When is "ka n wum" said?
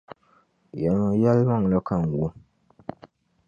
1.87-2.33